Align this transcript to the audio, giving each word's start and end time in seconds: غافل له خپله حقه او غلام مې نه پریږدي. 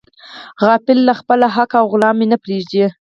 غافل 0.63 0.97
له 1.07 1.13
خپله 1.19 1.47
حقه 1.55 1.77
او 1.81 1.85
غلام 1.93 2.15
مې 2.19 2.25
نه 2.31 2.37
پریږدي. 2.43 2.85